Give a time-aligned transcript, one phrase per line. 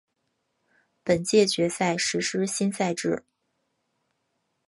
[1.03, 3.23] 本届决赛实施新赛制。